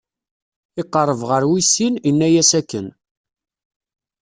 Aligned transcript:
Iqerreb 0.81 1.21
ɣer 1.29 1.43
wis 1.49 1.67
sin, 1.75 1.93
inna-as 2.09 2.51
akken. 2.59 2.87